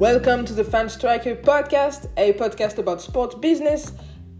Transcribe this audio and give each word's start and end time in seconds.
Welcome 0.00 0.46
to 0.46 0.54
the 0.54 0.64
Fanstriker 0.64 1.42
podcast, 1.42 2.08
a 2.16 2.32
podcast 2.32 2.78
about 2.78 3.02
sports 3.02 3.34
business 3.34 3.92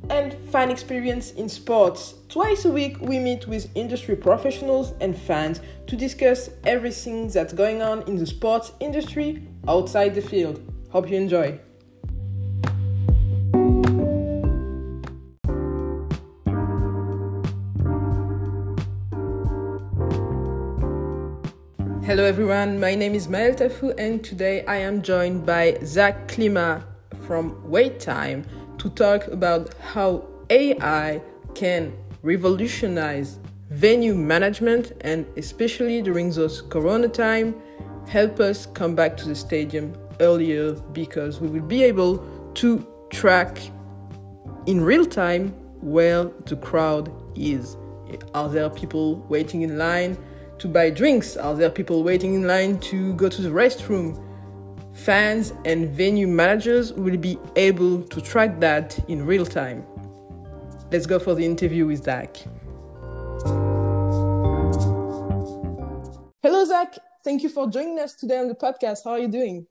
and 0.08 0.32
fan 0.50 0.70
experience 0.70 1.32
in 1.32 1.50
sports. 1.50 2.14
Twice 2.30 2.64
a 2.64 2.72
week, 2.72 2.98
we 3.02 3.18
meet 3.18 3.46
with 3.46 3.68
industry 3.74 4.16
professionals 4.16 4.94
and 5.02 5.14
fans 5.14 5.60
to 5.86 5.96
discuss 5.96 6.48
everything 6.64 7.28
that's 7.28 7.52
going 7.52 7.82
on 7.82 8.00
in 8.08 8.16
the 8.16 8.24
sports 8.24 8.72
industry 8.80 9.46
outside 9.68 10.14
the 10.14 10.22
field. 10.22 10.62
Hope 10.88 11.10
you 11.10 11.18
enjoy. 11.18 11.60
Hello 22.10 22.24
everyone, 22.24 22.80
my 22.80 22.96
name 22.96 23.14
is 23.14 23.28
Maël 23.28 23.56
Tafu 23.56 23.94
and 23.96 24.24
today 24.24 24.64
I 24.66 24.78
am 24.78 25.00
joined 25.00 25.46
by 25.46 25.78
Zach 25.84 26.26
Klima 26.26 26.82
from 27.24 27.70
Wait 27.70 28.00
Time 28.00 28.44
to 28.78 28.90
talk 28.90 29.28
about 29.28 29.72
how 29.74 30.26
AI 30.50 31.22
can 31.54 31.96
revolutionize 32.22 33.38
venue 33.70 34.16
management 34.16 34.90
and 35.02 35.24
especially 35.36 36.02
during 36.02 36.32
those 36.32 36.62
corona 36.62 37.06
time 37.06 37.54
help 38.08 38.40
us 38.40 38.66
come 38.66 38.96
back 38.96 39.16
to 39.18 39.28
the 39.28 39.36
stadium 39.36 39.96
earlier 40.18 40.72
because 40.92 41.40
we 41.40 41.46
will 41.46 41.68
be 41.68 41.84
able 41.84 42.26
to 42.54 42.84
track 43.10 43.56
in 44.66 44.80
real 44.80 45.06
time 45.06 45.50
where 45.80 46.24
the 46.46 46.56
crowd 46.56 47.08
is. 47.36 47.76
Are 48.34 48.48
there 48.48 48.68
people 48.68 49.20
waiting 49.28 49.62
in 49.62 49.78
line? 49.78 50.18
To 50.60 50.68
buy 50.68 50.90
drinks? 50.90 51.38
Are 51.38 51.54
there 51.54 51.70
people 51.70 52.04
waiting 52.04 52.34
in 52.34 52.46
line 52.46 52.78
to 52.80 53.14
go 53.14 53.28
to 53.28 53.42
the 53.42 53.48
restroom? 53.48 54.22
Fans 54.94 55.54
and 55.64 55.88
venue 55.88 56.26
managers 56.26 56.92
will 56.92 57.16
be 57.16 57.38
able 57.56 58.02
to 58.02 58.20
track 58.20 58.60
that 58.60 58.98
in 59.08 59.24
real 59.24 59.46
time. 59.46 59.86
Let's 60.92 61.06
go 61.06 61.18
for 61.18 61.34
the 61.34 61.44
interview 61.44 61.86
with 61.86 62.04
Zach. 62.04 62.36
Hello, 66.42 66.64
Zach. 66.66 66.98
Thank 67.24 67.42
you 67.42 67.48
for 67.48 67.66
joining 67.68 67.98
us 67.98 68.14
today 68.14 68.38
on 68.38 68.48
the 68.48 68.54
podcast. 68.54 69.04
How 69.04 69.12
are 69.12 69.18
you 69.18 69.28
doing? 69.28 69.66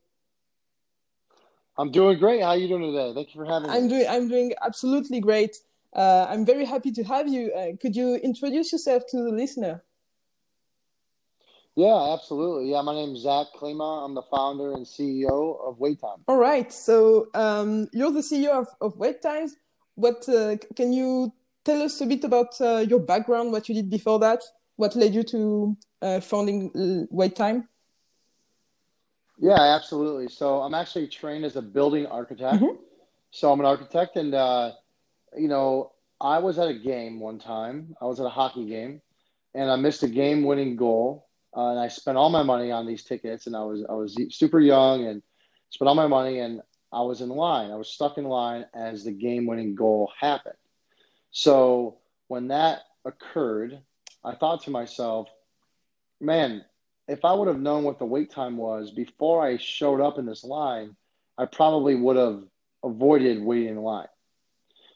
I'm 1.77 1.91
doing 1.91 2.17
great. 2.17 2.41
How 2.41 2.49
are 2.49 2.57
you 2.57 2.67
doing 2.67 2.91
today? 2.91 3.13
Thank 3.13 3.35
you 3.35 3.43
for 3.43 3.45
having 3.45 3.69
me. 3.69 3.77
I'm 3.77 3.87
doing. 3.87 4.07
I'm 4.09 4.27
doing 4.27 4.53
absolutely 4.65 5.19
great. 5.19 5.55
Uh, 5.93 6.25
I'm 6.29 6.45
very 6.45 6.65
happy 6.65 6.91
to 6.91 7.03
have 7.03 7.27
you. 7.27 7.53
Uh, 7.53 7.77
could 7.79 7.95
you 7.95 8.15
introduce 8.15 8.71
yourself 8.71 9.03
to 9.09 9.17
the 9.17 9.31
listener? 9.31 9.83
Yeah, 11.79 12.11
absolutely. 12.11 12.71
Yeah, 12.71 12.81
my 12.81 12.93
name 12.93 13.15
is 13.15 13.21
Zach 13.21 13.47
Klima. 13.55 14.03
I'm 14.03 14.13
the 14.13 14.23
founder 14.23 14.73
and 14.73 14.85
CEO 14.85 15.65
of 15.65 15.79
Wait 15.79 16.01
Time. 16.01 16.17
All 16.27 16.35
right. 16.35 16.73
So 16.73 17.27
um, 17.33 17.87
you're 17.93 18.11
the 18.11 18.19
CEO 18.19 18.49
of, 18.49 18.67
of 18.81 18.97
Wait 18.97 19.21
Times. 19.21 19.55
What 19.95 20.27
uh, 20.27 20.57
can 20.75 20.91
you 20.91 21.31
tell 21.63 21.81
us 21.81 22.01
a 22.01 22.05
bit 22.05 22.25
about 22.25 22.59
uh, 22.59 22.85
your 22.85 22.99
background? 22.99 23.53
What 23.53 23.69
you 23.69 23.75
did 23.75 23.89
before 23.89 24.19
that? 24.19 24.43
What 24.75 24.93
led 24.97 25.15
you 25.15 25.23
to 25.23 25.77
uh, 26.01 26.19
founding 26.19 26.69
uh, 26.75 27.07
Wait 27.15 27.37
Time? 27.37 27.69
Yeah, 29.37 29.61
absolutely. 29.61 30.27
So 30.27 30.59
I'm 30.59 30.73
actually 30.73 31.07
trained 31.07 31.45
as 31.45 31.55
a 31.55 31.61
building 31.61 32.05
architect. 32.07 32.61
Mm-hmm. 32.61 32.75
So 33.31 33.53
I'm 33.53 33.59
an 33.61 33.65
architect, 33.65 34.17
and 34.17 34.35
uh, 34.35 34.73
you 35.37 35.47
know, 35.47 35.93
I 36.19 36.39
was 36.39 36.59
at 36.59 36.67
a 36.67 36.73
game 36.73 37.21
one 37.21 37.39
time. 37.39 37.95
I 38.01 38.05
was 38.05 38.19
at 38.19 38.25
a 38.25 38.29
hockey 38.29 38.65
game, 38.65 39.01
and 39.55 39.71
I 39.71 39.77
missed 39.77 40.03
a 40.03 40.09
game-winning 40.09 40.75
goal 40.75 41.28
uh, 41.55 41.71
and 41.71 41.79
I 41.79 41.87
spent 41.87 42.17
all 42.17 42.29
my 42.29 42.43
money 42.43 42.71
on 42.71 42.85
these 42.85 43.03
tickets, 43.03 43.47
and 43.47 43.55
I 43.55 43.63
was 43.63 43.83
I 43.89 43.93
was 43.93 44.15
super 44.29 44.59
young 44.59 45.05
and 45.05 45.21
spent 45.69 45.87
all 45.87 45.95
my 45.95 46.07
money, 46.07 46.39
and 46.39 46.61
I 46.91 47.01
was 47.01 47.21
in 47.21 47.29
line. 47.29 47.71
I 47.71 47.75
was 47.75 47.89
stuck 47.89 48.17
in 48.17 48.25
line 48.25 48.65
as 48.73 49.03
the 49.03 49.11
game-winning 49.11 49.75
goal 49.75 50.11
happened. 50.19 50.55
So 51.31 51.97
when 52.27 52.47
that 52.49 52.81
occurred, 53.05 53.79
I 54.23 54.35
thought 54.35 54.63
to 54.63 54.71
myself, 54.71 55.29
"Man, 56.19 56.65
if 57.07 57.25
I 57.25 57.33
would 57.33 57.47
have 57.47 57.59
known 57.59 57.83
what 57.83 57.99
the 57.99 58.05
wait 58.05 58.31
time 58.31 58.57
was 58.57 58.91
before 58.91 59.43
I 59.43 59.57
showed 59.57 60.01
up 60.01 60.17
in 60.17 60.25
this 60.25 60.43
line, 60.43 60.95
I 61.37 61.45
probably 61.45 61.95
would 61.95 62.17
have 62.17 62.43
avoided 62.83 63.43
waiting 63.43 63.69
in 63.69 63.83
line." 63.83 64.07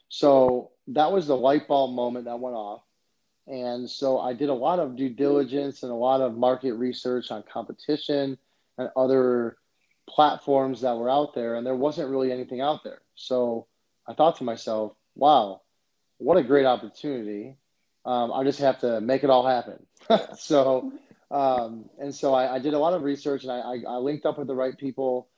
So 0.08 0.70
that 0.88 1.10
was 1.10 1.26
the 1.26 1.36
light 1.36 1.66
bulb 1.66 1.94
moment 1.94 2.26
that 2.26 2.38
went 2.38 2.56
off. 2.56 2.82
And 3.46 3.88
so 3.88 4.18
I 4.18 4.32
did 4.32 4.48
a 4.48 4.54
lot 4.54 4.78
of 4.78 4.96
due 4.96 5.10
diligence 5.10 5.82
and 5.82 5.92
a 5.92 5.96
lot 5.96 6.20
of 6.20 6.36
market 6.36 6.74
research 6.74 7.30
on 7.30 7.42
competition 7.42 8.38
and 8.78 8.90
other 8.96 9.58
platforms 10.08 10.80
that 10.80 10.96
were 10.96 11.10
out 11.10 11.34
there, 11.34 11.56
and 11.56 11.66
there 11.66 11.74
wasn't 11.74 12.10
really 12.10 12.32
anything 12.32 12.60
out 12.60 12.84
there. 12.84 13.00
So 13.14 13.66
I 14.06 14.14
thought 14.14 14.36
to 14.36 14.44
myself, 14.44 14.94
wow, 15.14 15.62
what 16.18 16.36
a 16.36 16.42
great 16.42 16.66
opportunity. 16.66 17.56
Um, 18.04 18.32
I 18.32 18.44
just 18.44 18.60
have 18.60 18.80
to 18.80 19.00
make 19.00 19.24
it 19.24 19.30
all 19.30 19.46
happen. 19.46 19.86
so, 20.38 20.92
um, 21.30 21.88
and 21.98 22.14
so 22.14 22.34
I, 22.34 22.56
I, 22.56 22.58
did 22.58 22.74
a 22.74 22.78
lot 22.78 22.92
of 22.92 23.02
research 23.02 23.44
and 23.44 23.52
I, 23.52 23.60
I, 23.60 23.82
I 23.88 23.96
linked 23.96 24.26
up 24.26 24.38
with 24.38 24.46
the 24.46 24.54
right 24.54 24.76
people. 24.76 25.28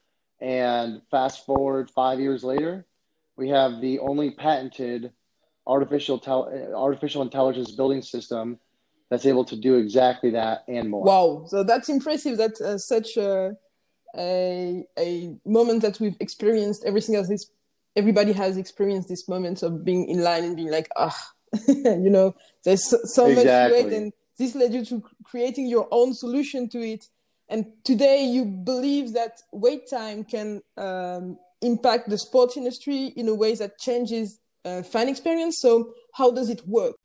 And 0.41 1.01
fast 1.11 1.47
forward 1.47 1.91
five 1.91 2.19
years 2.19 2.43
later, 2.43 2.85
we 3.37 3.51
have 3.51 3.81
the 3.81 4.01
only 4.01 4.33
patented 4.33 5.13
artificial 5.67 6.19
tel- 6.19 6.49
artificial 6.75 7.23
intelligence 7.23 7.73
building 7.73 8.03
system 8.03 8.59
that's 9.11 9.27
able 9.27 9.45
to 9.45 9.57
do 9.57 9.77
exactly 9.77 10.31
that 10.31 10.65
and 10.69 10.91
more. 10.91 11.05
Wow! 11.05 11.45
So 11.47 11.63
that's 11.63 11.89
impressive. 11.89 12.39
That 12.39 12.61
uh, 12.61 12.79
such 12.79 13.17
a, 13.17 13.57
a 14.17 14.85
a 14.99 15.37
moment 15.45 15.83
that 15.83 16.01
we've 16.01 16.17
experienced. 16.21 16.85
Everything 16.85 17.15
else 17.17 17.31
is 17.31 17.51
everybody 17.95 18.33
has 18.33 18.57
experienced 18.57 19.09
this 19.09 19.29
moment 19.29 19.63
of 19.63 19.85
being 19.85 20.09
in 20.09 20.23
line 20.23 20.45
and 20.45 20.57
being 20.57 20.71
like, 20.71 20.89
ah, 20.97 21.17
you 21.69 22.11
know, 22.11 22.35
there's 22.65 22.85
so, 22.85 22.99
so 23.05 23.27
exactly. 23.27 23.83
much 23.83 23.91
wait, 23.91 23.97
and 23.97 24.13
this 24.39 24.55
led 24.55 24.75
you 24.75 24.85
to 24.85 25.03
creating 25.25 25.67
your 25.67 25.89
own 25.91 26.13
solution 26.13 26.69
to 26.69 26.81
it. 26.81 27.07
And 27.49 27.67
today, 27.85 28.25
you 28.25 28.45
believe 28.45 29.13
that 29.13 29.41
wait 29.53 29.89
time 29.89 30.25
can 30.25 30.63
um, 30.77 31.39
impact 31.63 32.09
the 32.09 32.19
sports 32.19 32.57
industry 32.57 33.07
in 33.17 33.29
a 33.29 33.35
way 33.35 33.55
that 33.55 33.79
changes 33.79 34.41
uh, 34.67 34.83
fan 34.83 35.09
experience. 35.09 35.61
So 35.61 35.95
how 36.13 36.31
does 36.31 36.51
it 36.51 36.67
work? 36.67 36.97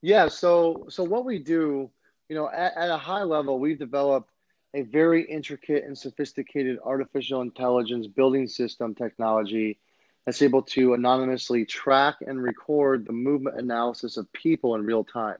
Yeah, 0.00 0.28
so 0.28 0.86
so 0.88 1.02
what 1.02 1.24
we 1.24 1.38
do, 1.38 1.90
you 2.28 2.36
know, 2.36 2.48
at, 2.50 2.76
at 2.76 2.90
a 2.90 2.96
high 2.96 3.24
level, 3.24 3.58
we've 3.58 3.78
developed 3.78 4.30
a 4.74 4.82
very 4.82 5.22
intricate 5.24 5.84
and 5.84 5.96
sophisticated 5.96 6.78
artificial 6.84 7.40
intelligence 7.40 8.06
building 8.06 8.46
system 8.46 8.94
technology 8.94 9.78
that's 10.24 10.42
able 10.42 10.62
to 10.62 10.94
anonymously 10.94 11.64
track 11.64 12.16
and 12.26 12.42
record 12.42 13.06
the 13.06 13.12
movement 13.12 13.58
analysis 13.58 14.16
of 14.18 14.30
people 14.32 14.74
in 14.74 14.84
real 14.84 15.02
time. 15.02 15.38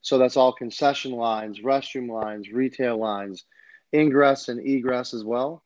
So 0.00 0.16
that's 0.16 0.36
all 0.36 0.52
concession 0.52 1.12
lines, 1.12 1.60
restroom 1.60 2.08
lines, 2.08 2.50
retail 2.50 2.96
lines, 2.96 3.44
ingress 3.92 4.48
and 4.48 4.64
egress 4.64 5.12
as 5.12 5.24
well. 5.24 5.64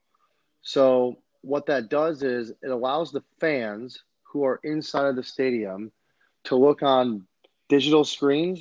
So 0.63 1.19
what 1.43 1.67
that 1.67 1.91
does 1.91 2.23
is 2.23 2.51
it 2.51 2.71
allows 2.71 3.13
the 3.13 3.23
fans 3.41 4.03
who 4.33 4.45
are 4.45 4.61
inside 4.65 5.07
of 5.07 5.17
the 5.17 5.23
stadium 5.23 5.91
to 6.45 6.57
look 6.57 6.83
on 6.83 7.27
digital 7.69 8.05
screens 8.05 8.61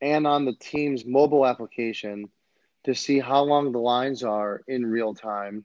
and 0.00 0.26
on 0.26 0.44
the 0.44 0.54
team's 0.54 1.04
mobile 1.04 1.46
application 1.46 2.28
to 2.84 2.94
see 2.94 3.18
how 3.18 3.42
long 3.42 3.72
the 3.72 3.78
lines 3.78 4.22
are 4.22 4.62
in 4.68 4.86
real 4.86 5.14
time, 5.14 5.64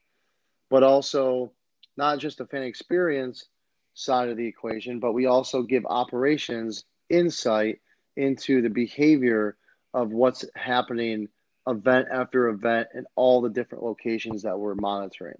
but 0.70 0.84
also 0.84 1.52
not 1.98 2.18
just 2.18 2.40
the 2.40 2.46
fan 2.46 2.64
experience 2.64 3.46
side 3.94 4.30
of 4.30 4.38
the 4.38 4.48
equation, 4.48 5.00
but 5.00 5.14
we 5.14 5.26
also 5.26 5.62
give 5.62 5.86
operations 5.86 6.86
insight 7.10 7.80
into 8.16 8.62
the 8.62 8.70
behavior 8.70 9.58
of 9.94 10.12
what's 10.12 10.46
happening 10.56 11.28
event 11.68 12.08
after 12.12 12.50
event 12.50 12.88
in 12.96 13.06
all 13.16 13.42
the 13.42 13.50
different 13.50 13.84
locations 13.84 14.42
that 14.42 14.58
we're 14.58 14.76
monitoring. 14.76 15.40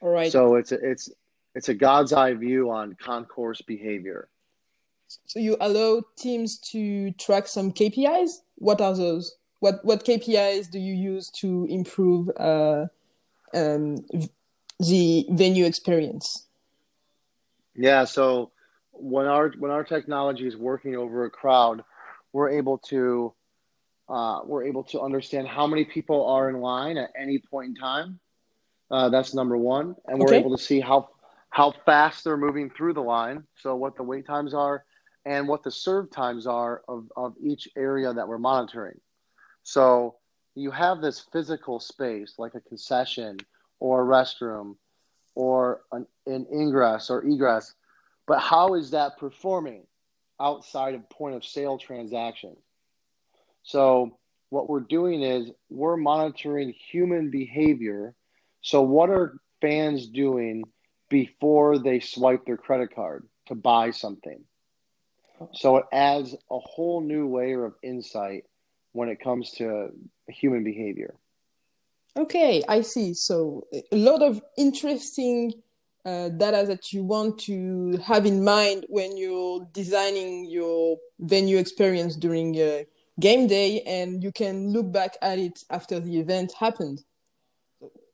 All 0.00 0.10
right. 0.10 0.30
So 0.30 0.56
it's 0.56 0.72
it's 0.72 1.10
it's 1.56 1.70
a 1.70 1.74
God's 1.74 2.12
eye 2.12 2.34
view 2.34 2.70
on 2.70 2.94
concourse 3.02 3.62
behavior. 3.62 4.28
So 5.24 5.38
you 5.40 5.56
allow 5.58 6.02
teams 6.16 6.58
to 6.72 7.12
track 7.12 7.46
some 7.48 7.72
KPIs. 7.72 8.42
What 8.56 8.80
are 8.82 8.94
those? 8.94 9.36
What 9.60 9.82
what 9.82 10.04
KPIs 10.04 10.70
do 10.70 10.78
you 10.78 10.92
use 10.92 11.30
to 11.40 11.66
improve 11.70 12.28
uh, 12.36 12.86
um, 13.54 14.04
the 14.78 15.26
venue 15.30 15.64
experience? 15.64 16.44
Yeah, 17.74 18.04
so 18.04 18.50
when 18.92 19.26
our 19.26 19.50
when 19.58 19.70
our 19.70 19.82
technology 19.82 20.46
is 20.46 20.56
working 20.56 20.94
over 20.94 21.24
a 21.24 21.30
crowd, 21.30 21.84
we're 22.34 22.50
able 22.50 22.76
to 22.90 23.32
uh, 24.10 24.40
we're 24.44 24.64
able 24.64 24.84
to 24.84 25.00
understand 25.00 25.48
how 25.48 25.66
many 25.66 25.86
people 25.86 26.26
are 26.26 26.50
in 26.50 26.60
line 26.60 26.98
at 26.98 27.10
any 27.18 27.38
point 27.38 27.68
in 27.68 27.74
time. 27.76 28.20
Uh, 28.90 29.08
that's 29.08 29.32
number 29.32 29.56
one, 29.56 29.96
and 30.06 30.18
we're 30.18 30.26
okay. 30.26 30.38
able 30.38 30.54
to 30.54 30.62
see 30.62 30.80
how 30.80 31.08
how 31.50 31.72
fast 31.84 32.24
they're 32.24 32.36
moving 32.36 32.70
through 32.70 32.94
the 32.94 33.02
line, 33.02 33.44
so 33.56 33.74
what 33.76 33.96
the 33.96 34.02
wait 34.02 34.26
times 34.26 34.54
are, 34.54 34.84
and 35.24 35.48
what 35.48 35.62
the 35.62 35.70
serve 35.70 36.10
times 36.10 36.46
are 36.46 36.82
of, 36.88 37.10
of 37.16 37.34
each 37.42 37.68
area 37.76 38.12
that 38.12 38.28
we're 38.28 38.38
monitoring. 38.38 39.00
So 39.62 40.16
you 40.54 40.70
have 40.70 41.00
this 41.00 41.26
physical 41.32 41.80
space 41.80 42.34
like 42.38 42.54
a 42.54 42.60
concession 42.60 43.38
or 43.80 44.02
a 44.02 44.06
restroom 44.06 44.76
or 45.34 45.82
an, 45.92 46.06
an 46.26 46.46
ingress 46.52 47.10
or 47.10 47.24
egress, 47.24 47.74
but 48.26 48.38
how 48.38 48.74
is 48.74 48.90
that 48.92 49.18
performing 49.18 49.84
outside 50.40 50.94
of 50.94 51.08
point 51.10 51.34
of 51.34 51.44
sale 51.44 51.78
transactions? 51.78 52.58
So 53.62 54.18
what 54.50 54.68
we're 54.68 54.80
doing 54.80 55.22
is 55.22 55.50
we're 55.68 55.96
monitoring 55.96 56.72
human 56.90 57.30
behavior. 57.30 58.14
So 58.60 58.82
what 58.82 59.10
are 59.10 59.38
fans 59.60 60.06
doing 60.06 60.64
before 61.08 61.78
they 61.78 62.00
swipe 62.00 62.44
their 62.44 62.56
credit 62.56 62.94
card 62.94 63.26
to 63.46 63.54
buy 63.54 63.90
something? 63.90 64.44
So 65.52 65.76
it 65.76 65.84
adds 65.92 66.34
a 66.50 66.58
whole 66.58 67.00
new 67.00 67.34
layer 67.36 67.64
of 67.64 67.74
insight 67.82 68.44
when 68.92 69.08
it 69.08 69.20
comes 69.20 69.50
to 69.52 69.90
human 70.28 70.64
behavior. 70.64 71.14
Okay, 72.16 72.62
I 72.66 72.80
see. 72.80 73.12
So 73.12 73.66
a 73.92 73.96
lot 73.96 74.22
of 74.22 74.40
interesting 74.56 75.52
uh, 76.06 76.30
data 76.30 76.64
that 76.66 76.92
you 76.92 77.04
want 77.04 77.38
to 77.40 77.98
have 77.98 78.24
in 78.24 78.42
mind 78.42 78.86
when 78.88 79.16
you're 79.18 79.68
designing 79.72 80.46
your 80.48 80.96
venue 81.18 81.58
experience 81.58 82.16
during 82.16 82.56
a 82.56 82.86
game 83.20 83.46
day, 83.46 83.82
and 83.82 84.22
you 84.22 84.32
can 84.32 84.72
look 84.72 84.90
back 84.90 85.16
at 85.20 85.38
it 85.38 85.64
after 85.68 86.00
the 86.00 86.18
event 86.18 86.52
happened. 86.58 87.02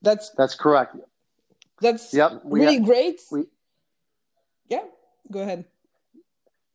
That's 0.01 0.31
that's 0.37 0.55
correct. 0.57 0.97
That's 1.83 2.15
yep, 2.15 2.41
really 2.45 2.77
have, 2.77 2.85
great. 2.85 3.21
We, 3.31 3.45
yeah, 4.69 4.85
go 5.31 5.41
ahead. 5.41 5.65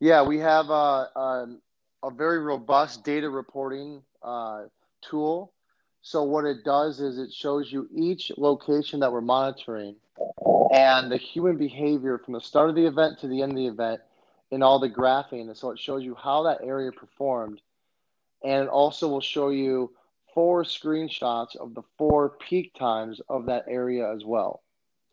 Yeah, 0.00 0.22
we 0.22 0.38
have 0.38 0.68
a, 0.68 0.72
a, 1.16 1.56
a 2.04 2.10
very 2.10 2.38
robust 2.38 3.04
data 3.04 3.28
reporting 3.28 4.02
uh, 4.22 4.64
tool. 5.00 5.52
So 6.02 6.22
what 6.22 6.44
it 6.44 6.64
does 6.64 7.00
is 7.00 7.18
it 7.18 7.32
shows 7.32 7.72
you 7.72 7.88
each 7.92 8.30
location 8.36 9.00
that 9.00 9.10
we're 9.10 9.20
monitoring 9.20 9.96
and 10.72 11.10
the 11.10 11.16
human 11.16 11.56
behavior 11.56 12.18
from 12.18 12.34
the 12.34 12.40
start 12.40 12.68
of 12.68 12.76
the 12.76 12.86
event 12.86 13.18
to 13.20 13.28
the 13.28 13.42
end 13.42 13.52
of 13.52 13.56
the 13.56 13.66
event 13.66 14.00
in 14.50 14.62
all 14.62 14.78
the 14.78 14.90
graphing. 14.90 15.48
And 15.48 15.56
so 15.56 15.70
it 15.70 15.78
shows 15.78 16.04
you 16.04 16.14
how 16.14 16.42
that 16.44 16.58
area 16.62 16.92
performed. 16.92 17.60
And 18.44 18.64
it 18.64 18.68
also 18.68 19.08
will 19.08 19.20
show 19.20 19.48
you 19.48 19.90
four 20.34 20.62
screenshots 20.62 21.56
of 21.56 21.74
the 21.74 21.82
four 21.96 22.36
peak 22.48 22.74
times 22.78 23.20
of 23.28 23.46
that 23.46 23.64
area 23.68 24.12
as 24.12 24.24
well. 24.24 24.62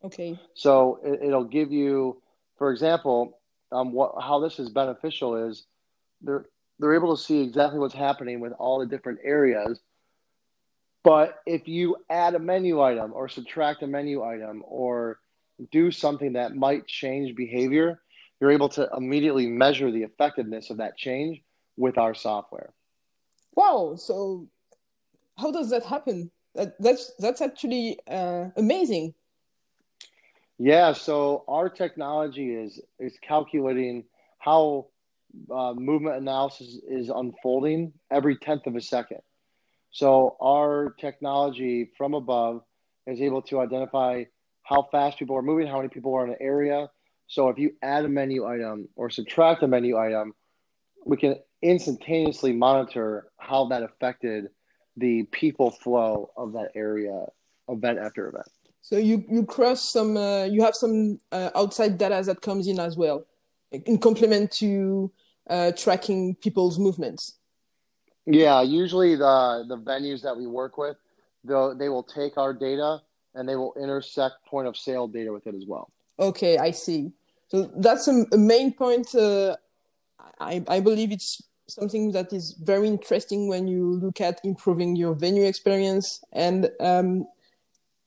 Okay. 0.05 0.39
So 0.53 0.99
it, 1.03 1.21
will 1.31 1.43
give 1.43 1.71
you, 1.71 2.21
for 2.57 2.71
example, 2.71 3.39
um, 3.71 3.91
what 3.91 4.13
how 4.21 4.39
this 4.39 4.59
is 4.59 4.69
beneficial 4.69 5.49
is 5.49 5.65
they're 6.21 6.45
they're 6.79 6.93
able 6.93 7.15
to 7.15 7.21
see 7.21 7.41
exactly 7.41 7.79
what's 7.79 7.95
happening 7.95 8.39
with 8.39 8.53
all 8.53 8.79
the 8.79 8.85
different 8.85 9.19
areas. 9.23 9.79
But 11.03 11.39
if 11.45 11.67
you 11.67 11.97
add 12.09 12.35
a 12.35 12.39
menu 12.39 12.81
item 12.81 13.13
or 13.13 13.27
subtract 13.27 13.83
a 13.83 13.87
menu 13.87 14.23
item 14.23 14.63
or 14.65 15.19
do 15.71 15.91
something 15.91 16.33
that 16.33 16.55
might 16.55 16.87
change 16.87 17.35
behavior, 17.35 18.01
you're 18.39 18.51
able 18.51 18.69
to 18.69 18.89
immediately 18.95 19.47
measure 19.47 19.91
the 19.91 20.03
effectiveness 20.03 20.69
of 20.69 20.77
that 20.77 20.97
change 20.97 21.41
with 21.77 21.97
our 21.97 22.13
software. 22.13 22.73
Wow! 23.55 23.95
So, 23.97 24.47
how 25.37 25.51
does 25.51 25.69
that 25.69 25.83
happen? 25.83 26.31
That, 26.53 26.75
that's 26.79 27.11
that's 27.17 27.41
actually 27.41 27.99
uh, 28.07 28.49
amazing. 28.55 29.13
Yeah, 30.57 30.93
so 30.93 31.43
our 31.47 31.69
technology 31.69 32.53
is 32.53 32.79
is 32.99 33.17
calculating 33.21 34.05
how 34.39 34.87
uh, 35.51 35.73
movement 35.73 36.15
analysis 36.17 36.79
is 36.87 37.09
unfolding 37.09 37.91
every 38.09 38.37
tenth 38.37 38.65
of 38.67 38.75
a 38.75 38.81
second. 38.81 39.19
So 39.91 40.37
our 40.41 40.95
technology 40.99 41.91
from 41.97 42.13
above 42.13 42.61
is 43.05 43.21
able 43.21 43.41
to 43.43 43.59
identify 43.59 44.23
how 44.63 44.87
fast 44.91 45.19
people 45.19 45.35
are 45.35 45.41
moving, 45.41 45.67
how 45.67 45.77
many 45.77 45.89
people 45.89 46.13
are 46.15 46.25
in 46.25 46.31
an 46.31 46.37
area. 46.39 46.89
So 47.27 47.49
if 47.49 47.57
you 47.57 47.71
add 47.81 48.05
a 48.05 48.09
menu 48.09 48.45
item 48.45 48.87
or 48.95 49.09
subtract 49.09 49.63
a 49.63 49.67
menu 49.67 49.97
item, 49.97 50.33
we 51.05 51.17
can 51.17 51.35
instantaneously 51.61 52.53
monitor 52.53 53.27
how 53.37 53.65
that 53.65 53.83
affected 53.83 54.45
the 54.97 55.23
people 55.31 55.71
flow 55.71 56.31
of 56.37 56.53
that 56.53 56.71
area 56.75 57.25
event 57.67 57.99
after 57.99 58.29
event. 58.29 58.47
So 58.85 58.97
you 58.97 59.25
you 59.27 59.43
cross 59.47 59.91
some 59.91 60.15
uh, 60.15 60.43
you 60.43 60.61
have 60.61 60.75
some 60.75 61.17
uh, 61.31 61.49
outside 61.55 61.97
data 61.97 62.21
that 62.23 62.41
comes 62.41 62.67
in 62.67 62.79
as 62.79 62.95
well, 62.95 63.25
in 63.71 63.97
complement 63.97 64.51
to 64.59 65.11
uh, 65.49 65.71
tracking 65.71 66.35
people's 66.35 66.77
movements. 66.77 67.33
Yeah, 68.27 68.61
usually 68.61 69.15
the 69.15 69.65
the 69.67 69.75
venues 69.75 70.21
that 70.21 70.37
we 70.37 70.45
work 70.45 70.77
with, 70.77 70.97
they 71.43 71.89
will 71.89 72.03
take 72.03 72.37
our 72.37 72.53
data 72.53 73.01
and 73.33 73.49
they 73.49 73.55
will 73.55 73.73
intersect 73.73 74.35
point 74.45 74.67
of 74.67 74.77
sale 74.77 75.07
data 75.07 75.33
with 75.33 75.47
it 75.47 75.55
as 75.55 75.65
well. 75.67 75.91
Okay, 76.19 76.59
I 76.59 76.69
see. 76.69 77.11
So 77.47 77.71
that's 77.77 78.07
a, 78.07 78.23
a 78.33 78.37
main 78.37 78.71
point. 78.71 79.15
Uh, 79.15 79.55
I 80.39 80.63
I 80.67 80.79
believe 80.79 81.11
it's 81.11 81.41
something 81.67 82.11
that 82.11 82.31
is 82.31 82.53
very 82.61 82.87
interesting 82.87 83.47
when 83.47 83.67
you 83.67 83.93
look 83.95 84.21
at 84.21 84.41
improving 84.43 84.95
your 84.95 85.15
venue 85.15 85.45
experience 85.45 86.23
and 86.31 86.69
um, 86.79 87.25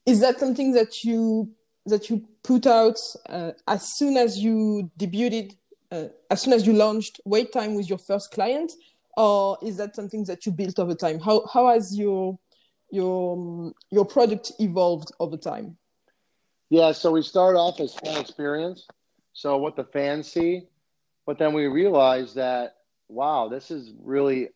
is 0.09 0.19
that 0.21 0.39
something 0.39 0.71
that 0.73 1.03
you 1.03 1.51
that 1.85 2.09
you 2.09 2.27
put 2.43 2.67
out 2.67 2.97
uh, 3.29 3.51
as 3.67 3.97
soon 3.97 4.17
as 4.17 4.37
you 4.37 4.91
debuted 4.97 5.55
uh, 5.91 6.05
as 6.29 6.41
soon 6.41 6.53
as 6.53 6.65
you 6.67 6.73
launched 6.73 7.19
wait 7.25 7.51
time 7.51 7.75
with 7.75 7.89
your 7.89 7.97
first 7.99 8.31
client? 8.31 8.71
Or 9.17 9.57
is 9.61 9.77
that 9.77 9.95
something 9.95 10.23
that 10.25 10.45
you 10.45 10.51
built 10.51 10.79
over 10.79 10.95
time? 10.95 11.19
How 11.19 11.45
how 11.53 11.69
has 11.69 11.97
your 11.97 12.39
your 12.91 13.71
your 13.91 14.05
product 14.05 14.51
evolved 14.59 15.11
over 15.19 15.37
time? 15.37 15.77
Yeah 16.69 16.91
so 16.91 17.11
we 17.11 17.21
started 17.21 17.57
off 17.57 17.79
as 17.79 17.93
fan 17.95 18.19
experience 18.19 18.87
so 19.33 19.57
what 19.57 19.75
the 19.75 19.85
fans 19.85 20.31
see 20.31 20.63
but 21.25 21.37
then 21.39 21.53
we 21.53 21.65
realized 21.67 22.35
that 22.35 22.75
wow 23.07 23.47
this 23.47 23.71
is 23.71 23.91
really 24.01 24.49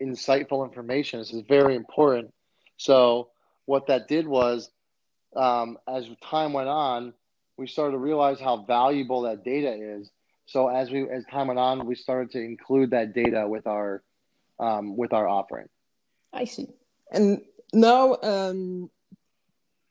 insightful 0.00 0.66
information. 0.66 1.20
This 1.20 1.32
is 1.32 1.42
very 1.48 1.74
important. 1.76 2.32
So 2.76 3.28
what 3.66 3.86
that 3.88 4.08
did 4.08 4.26
was 4.26 4.70
um, 5.36 5.78
as 5.88 6.06
time 6.22 6.52
went 6.52 6.68
on, 6.68 7.14
we 7.56 7.66
started 7.66 7.92
to 7.92 7.98
realize 7.98 8.40
how 8.40 8.64
valuable 8.64 9.22
that 9.22 9.44
data 9.44 9.72
is. 9.72 10.10
So 10.46 10.68
as 10.68 10.90
we 10.90 11.08
as 11.08 11.24
time 11.30 11.48
went 11.48 11.60
on, 11.60 11.86
we 11.86 11.94
started 11.94 12.30
to 12.32 12.40
include 12.40 12.90
that 12.90 13.14
data 13.14 13.46
with 13.46 13.66
our 13.66 14.02
um, 14.58 14.96
with 14.96 15.12
our 15.12 15.28
offering. 15.28 15.68
I 16.32 16.44
see. 16.44 16.68
And 17.12 17.42
now 17.72 18.16
um, 18.22 18.90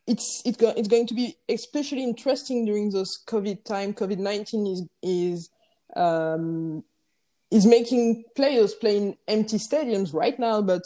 it's 0.07 0.41
it's, 0.45 0.57
go- 0.57 0.73
it's 0.75 0.87
going 0.87 1.07
to 1.07 1.13
be 1.13 1.37
especially 1.47 2.03
interesting 2.03 2.65
during 2.65 2.91
those 2.91 3.19
COVID 3.25 3.63
time. 3.63 3.93
COVID 3.93 4.17
nineteen 4.17 4.67
is 4.67 4.83
is 5.01 5.49
um, 5.95 6.83
is 7.51 7.65
making 7.65 8.25
players 8.35 8.73
playing 8.75 9.17
empty 9.27 9.57
stadiums 9.57 10.13
right 10.13 10.37
now, 10.37 10.61
but 10.61 10.83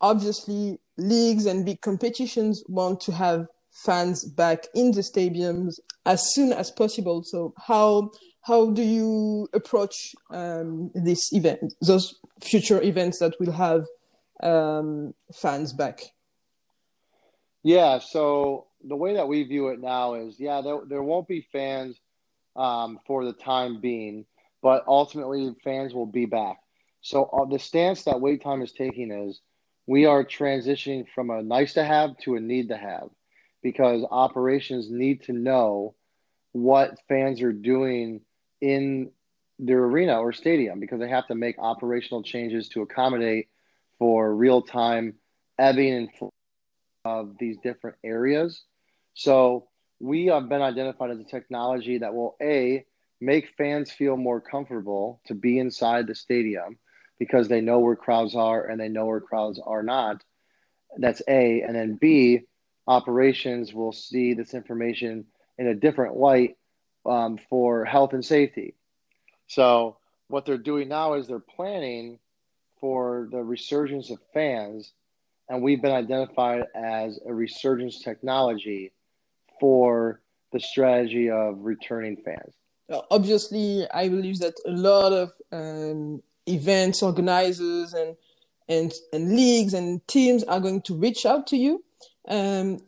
obviously 0.00 0.78
leagues 0.96 1.46
and 1.46 1.64
big 1.64 1.80
competitions 1.80 2.62
want 2.68 3.00
to 3.00 3.12
have 3.12 3.46
fans 3.74 4.24
back 4.24 4.66
in 4.74 4.92
the 4.92 5.00
stadiums 5.00 5.80
as 6.06 6.32
soon 6.32 6.52
as 6.52 6.70
possible. 6.70 7.22
So 7.24 7.52
how 7.58 8.10
how 8.42 8.70
do 8.70 8.82
you 8.82 9.48
approach 9.54 10.14
um, 10.30 10.90
this 10.94 11.32
event, 11.32 11.72
those 11.80 12.14
future 12.42 12.80
events 12.82 13.18
that 13.18 13.34
will 13.40 13.52
have 13.52 13.86
um, 14.42 15.14
fans 15.34 15.72
back? 15.72 16.00
Yeah, 17.62 18.00
so 18.00 18.66
the 18.86 18.96
way 18.96 19.14
that 19.14 19.28
we 19.28 19.44
view 19.44 19.68
it 19.68 19.80
now 19.80 20.12
is, 20.12 20.38
yeah, 20.38 20.60
there, 20.60 20.80
there 20.86 21.02
won't 21.02 21.26
be 21.26 21.48
fans 21.52 21.98
um, 22.54 23.00
for 23.06 23.24
the 23.24 23.32
time 23.32 23.80
being, 23.80 24.26
but 24.60 24.84
ultimately 24.86 25.54
fans 25.64 25.94
will 25.94 26.04
be 26.04 26.26
back. 26.26 26.58
So 27.00 27.24
uh, 27.24 27.46
the 27.46 27.58
stance 27.58 28.04
that 28.04 28.20
Wait 28.20 28.42
Time 28.42 28.60
is 28.60 28.72
taking 28.72 29.10
is 29.10 29.40
we 29.86 30.04
are 30.04 30.22
transitioning 30.22 31.06
from 31.14 31.30
a 31.30 31.42
nice 31.42 31.72
to 31.74 31.84
have 31.84 32.18
to 32.24 32.36
a 32.36 32.40
need 32.40 32.68
to 32.68 32.76
have 32.76 33.08
because 33.64 34.04
operations 34.12 34.90
need 34.90 35.24
to 35.24 35.32
know 35.32 35.96
what 36.52 36.98
fans 37.08 37.42
are 37.42 37.52
doing 37.52 38.20
in 38.60 39.10
their 39.58 39.84
arena 39.84 40.20
or 40.20 40.32
stadium 40.32 40.80
because 40.80 41.00
they 41.00 41.08
have 41.08 41.26
to 41.26 41.34
make 41.34 41.58
operational 41.58 42.22
changes 42.22 42.68
to 42.68 42.82
accommodate 42.82 43.48
for 43.98 44.34
real 44.34 44.62
time 44.62 45.14
ebbing 45.58 45.94
and 45.94 46.30
of 47.04 47.36
these 47.38 47.58
different 47.62 47.96
areas. 48.04 48.64
So 49.14 49.68
we 50.00 50.26
have 50.26 50.48
been 50.48 50.62
identified 50.62 51.10
as 51.10 51.20
a 51.20 51.24
technology 51.24 51.98
that 51.98 52.14
will 52.14 52.36
a 52.42 52.84
make 53.20 53.48
fans 53.56 53.90
feel 53.90 54.16
more 54.16 54.40
comfortable 54.40 55.20
to 55.26 55.34
be 55.34 55.58
inside 55.58 56.06
the 56.06 56.14
stadium 56.14 56.78
because 57.18 57.48
they 57.48 57.60
know 57.60 57.78
where 57.78 57.96
crowds 57.96 58.34
are 58.34 58.66
and 58.66 58.80
they 58.80 58.88
know 58.88 59.06
where 59.06 59.20
crowds 59.20 59.60
are 59.64 59.82
not. 59.82 60.22
That's 60.98 61.22
a, 61.28 61.62
and 61.62 61.74
then 61.74 61.98
b 62.00 62.42
operations 62.86 63.72
will 63.72 63.92
see 63.92 64.34
this 64.34 64.54
information 64.54 65.26
in 65.58 65.68
a 65.68 65.74
different 65.74 66.16
light 66.16 66.56
um, 67.06 67.38
for 67.48 67.84
health 67.84 68.12
and 68.12 68.24
safety. 68.24 68.74
So, 69.46 69.98
what 70.28 70.46
they're 70.46 70.58
doing 70.58 70.88
now 70.88 71.14
is 71.14 71.26
they're 71.26 71.38
planning 71.38 72.18
for 72.80 73.28
the 73.30 73.42
resurgence 73.42 74.10
of 74.10 74.18
fans, 74.32 74.92
and 75.48 75.62
we've 75.62 75.82
been 75.82 75.92
identified 75.92 76.64
as 76.74 77.20
a 77.26 77.32
resurgence 77.32 78.00
technology 78.02 78.92
for 79.60 80.20
the 80.52 80.60
strategy 80.60 81.30
of 81.30 81.58
returning 81.60 82.16
fans. 82.16 82.54
Obviously, 83.10 83.86
I 83.92 84.08
believe 84.08 84.38
that 84.40 84.54
a 84.66 84.70
lot 84.70 85.12
of 85.12 85.32
um, 85.52 86.22
events 86.46 87.02
organizers 87.02 87.94
and 87.94 88.16
and 88.68 88.92
and 89.12 89.36
leagues 89.36 89.74
and 89.74 90.06
teams 90.06 90.44
are 90.44 90.60
going 90.60 90.82
to 90.82 90.94
reach 90.94 91.26
out 91.26 91.46
to 91.48 91.56
you. 91.56 91.83
Um, 92.28 92.80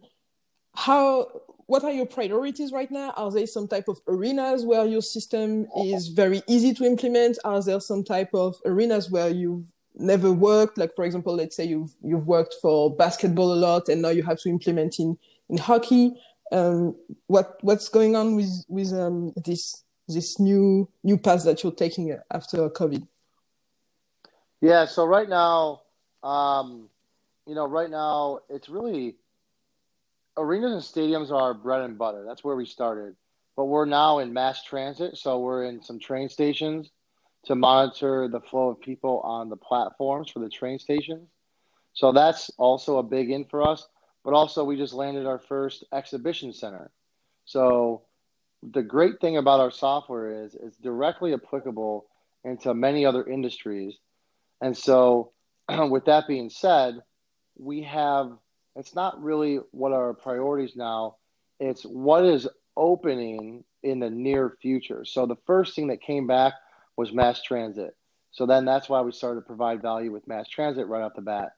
how 0.75 1.29
what 1.67 1.83
are 1.83 1.91
your 1.91 2.07
priorities 2.07 2.71
right 2.73 2.91
now? 2.91 3.11
Are 3.17 3.31
there 3.31 3.47
some 3.47 3.67
type 3.67 3.89
of 3.89 4.01
arenas 4.07 4.65
where 4.65 4.87
your 4.87 5.03
system 5.03 5.67
is 5.85 6.09
very 6.09 6.43
easy 6.47 6.73
to 6.75 6.85
implement? 6.85 7.39
Are 7.45 7.61
there 7.63 7.81
some 7.81 8.05
type 8.05 8.31
of 8.35 8.57
arenas 8.65 9.11
where 9.11 9.29
you've 9.29 9.67
never 9.97 10.33
worked? 10.33 10.79
Like 10.79 10.95
for 10.95 11.05
example, 11.05 11.35
let's 11.35 11.57
say 11.57 11.65
you've 11.65 11.95
you've 12.03 12.27
worked 12.27 12.55
for 12.63 12.95
basketball 12.95 13.53
a 13.53 13.57
lot 13.57 13.89
and 13.89 14.03
now 14.03 14.11
you 14.11 14.23
have 14.23 14.39
to 14.41 14.49
implement 14.49 14.99
in 14.99 15.19
in 15.49 15.59
hockey. 15.59 16.15
Um, 16.53 16.95
what 17.27 17.59
what's 17.63 17.89
going 17.89 18.15
on 18.15 18.37
with 18.37 18.65
with 18.69 18.93
um, 18.93 19.33
this 19.45 19.83
this 20.09 20.39
new 20.39 20.89
new 21.03 21.19
path 21.19 21.45
that 21.45 21.63
you're 21.63 21.73
taking 21.73 22.17
after 22.31 22.71
COVID? 22.71 23.07
Yeah, 24.61 24.87
so 24.87 25.05
right 25.05 25.29
now, 25.29 25.83
um, 26.23 26.89
you 27.47 27.55
know, 27.55 27.67
right 27.67 27.91
now 27.91 28.41
it's 28.49 28.69
really 28.69 29.17
arenas 30.37 30.73
and 30.73 30.83
stadiums 30.83 31.31
are 31.31 31.41
our 31.41 31.55
bread 31.55 31.83
and 31.83 31.99
butter. 31.99 32.25
That's 32.27 32.45
where 32.45 32.57
we 32.57 32.67
started. 32.67 33.17
But 33.57 33.67
we're 33.67 33.87
now 33.87 34.19
in 34.19 34.33
mass 34.33 34.63
transit, 34.63 35.17
so 35.17 35.39
we're 35.39 35.65
in 35.65 35.83
some 35.83 35.99
train 35.99 36.29
stations 36.29 36.91
to 37.47 37.55
monitor 37.55 38.29
the 38.29 38.41
flow 38.41 38.71
of 38.71 38.81
people 38.81 39.21
on 39.21 39.49
the 39.49 39.57
platforms 39.57 40.31
for 40.31 40.41
the 40.41 40.49
train 40.49 40.79
stations. 40.79 41.29
So 41.95 42.13
that's 42.13 42.51
also 42.59 42.99
a 42.99 43.03
big 43.03 43.31
in 43.31 43.45
for 43.47 43.63
us. 43.63 43.87
But 44.25 44.35
also, 44.35 44.65
we 44.65 44.77
just 44.77 44.93
landed 44.93 45.25
our 45.25 45.39
first 45.39 45.85
exhibition 45.93 46.53
center. 46.53 46.91
So 47.45 48.03
the 48.63 48.83
great 48.83 49.21
thing 49.21 49.37
about 49.37 49.61
our 49.61 49.71
software 49.71 50.45
is 50.45 50.55
it's 50.55 50.77
directly 50.77 51.33
applicable 51.33 52.07
into 52.45 52.75
many 52.75 53.07
other 53.07 53.25
industries. 53.25 53.97
And 54.61 54.77
so, 54.77 55.33
with 55.69 56.07
that 56.07 56.27
being 56.27 56.51
said, 56.51 56.97
we 57.57 57.83
have 57.85 58.33
it's 58.77 58.95
not 58.95 59.23
really 59.23 59.61
what 59.71 59.93
our 59.93 60.15
priorities 60.15 60.77
now. 60.77 61.17
It's 61.59 61.83
what 61.83 62.25
is 62.25 62.47
opening 62.77 63.65
in 63.83 64.01
the 64.01 64.11
near 64.11 64.57
future. 64.61 65.05
So 65.05 65.27
the 65.27 65.37
first 65.47 65.75
thing 65.75 65.89
that 65.89 66.03
came 66.03 66.27
back 66.27 66.53
was 66.97 67.13
mass 67.13 67.43
transit. 67.43 67.97
So 68.33 68.45
then 68.45 68.67
that's 68.67 68.89
why 68.89 69.01
we 69.01 69.13
started 69.13 69.41
to 69.41 69.47
provide 69.47 69.81
value 69.81 70.13
with 70.13 70.29
mass 70.29 70.49
transit 70.49 70.87
right 70.89 71.03
off 71.03 71.15
the 71.17 71.23
bat. 71.23 71.53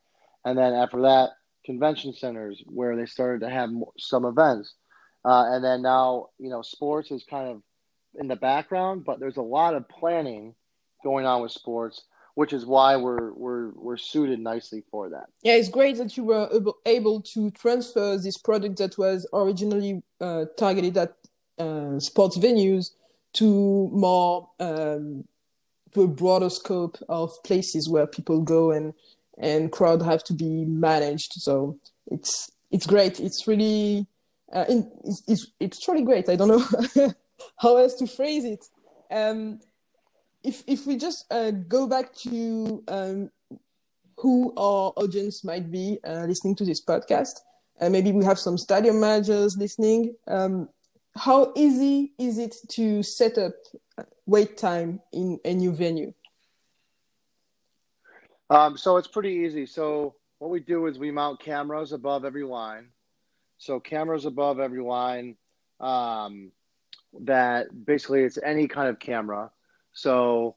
And 0.44 0.56
then 0.56 0.74
after 0.74 1.02
that, 1.02 1.30
convention 1.66 2.12
centers 2.14 2.62
where 2.66 2.96
they 2.96 3.06
started 3.06 3.40
to 3.40 3.50
have 3.50 3.70
some 3.98 4.24
events. 4.24 4.74
Uh, 5.24 5.44
and 5.48 5.64
then 5.64 5.82
now, 5.82 6.28
you 6.38 6.50
know, 6.50 6.62
sports 6.62 7.10
is 7.10 7.24
kind 7.28 7.48
of 7.50 7.62
in 8.14 8.28
the 8.28 8.36
background, 8.36 9.04
but 9.04 9.18
there's 9.18 9.36
a 9.36 9.42
lot 9.42 9.74
of 9.74 9.88
planning 9.88 10.54
going 11.02 11.26
on 11.26 11.42
with 11.42 11.52
sports 11.52 12.02
which 12.38 12.52
is 12.52 12.64
why 12.64 12.94
we're 12.94 13.32
we're 13.32 13.70
we're 13.70 13.96
suited 13.96 14.38
nicely 14.38 14.84
for 14.92 15.08
that. 15.08 15.26
Yeah, 15.42 15.54
it's 15.54 15.68
great 15.68 15.96
that 15.96 16.16
you 16.16 16.22
were 16.22 16.48
able 16.86 17.20
to 17.34 17.50
transfer 17.50 18.16
this 18.16 18.38
product 18.38 18.78
that 18.78 18.96
was 18.96 19.26
originally 19.32 20.04
uh, 20.20 20.44
targeted 20.56 20.96
at 20.96 21.14
uh, 21.58 21.98
sports 21.98 22.38
venues 22.38 22.90
to 23.32 23.90
more 23.92 24.48
um, 24.60 25.24
to 25.92 26.02
a 26.02 26.06
broader 26.06 26.48
scope 26.48 26.96
of 27.08 27.32
places 27.42 27.88
where 27.90 28.06
people 28.06 28.40
go 28.42 28.70
and 28.70 28.94
and 29.38 29.72
crowd 29.72 30.00
have 30.02 30.22
to 30.22 30.32
be 30.32 30.64
managed. 30.64 31.32
So 31.38 31.76
it's 32.06 32.52
it's 32.70 32.86
great. 32.86 33.18
It's 33.18 33.48
really 33.48 34.06
uh, 34.52 34.64
it's, 34.68 35.24
it's 35.26 35.46
it's 35.58 35.88
really 35.88 36.04
great. 36.04 36.28
I 36.28 36.36
don't 36.36 36.48
know 36.54 37.12
how 37.56 37.78
else 37.78 37.94
to 37.94 38.06
phrase 38.06 38.44
it. 38.44 38.64
Um, 39.10 39.58
if 40.42 40.62
if 40.66 40.86
we 40.86 40.96
just 40.96 41.30
uh, 41.32 41.50
go 41.50 41.86
back 41.86 42.14
to 42.14 42.82
um, 42.88 43.30
who 44.16 44.52
our 44.56 44.92
audience 44.96 45.44
might 45.44 45.70
be 45.70 45.98
uh, 46.06 46.24
listening 46.24 46.54
to 46.56 46.64
this 46.64 46.84
podcast, 46.84 47.40
uh, 47.80 47.88
maybe 47.88 48.12
we 48.12 48.24
have 48.24 48.38
some 48.38 48.58
stadium 48.58 49.00
managers 49.00 49.56
listening. 49.56 50.14
Um, 50.26 50.68
how 51.16 51.52
easy 51.56 52.12
is 52.18 52.38
it 52.38 52.56
to 52.70 53.02
set 53.02 53.38
up 53.38 53.52
wait 54.26 54.56
time 54.56 55.00
in 55.12 55.38
a 55.44 55.54
new 55.54 55.72
venue? 55.72 56.12
Um, 58.50 58.76
so 58.76 58.96
it's 58.96 59.08
pretty 59.08 59.44
easy. 59.46 59.66
So 59.66 60.14
what 60.38 60.50
we 60.50 60.60
do 60.60 60.86
is 60.86 60.98
we 60.98 61.10
mount 61.10 61.40
cameras 61.40 61.92
above 61.92 62.24
every 62.24 62.44
line. 62.44 62.88
So 63.58 63.80
cameras 63.80 64.24
above 64.24 64.60
every 64.60 64.82
line. 64.82 65.36
Um, 65.80 66.52
that 67.20 67.86
basically 67.86 68.22
it's 68.22 68.38
any 68.42 68.68
kind 68.68 68.88
of 68.88 68.98
camera. 68.98 69.50
So 69.92 70.56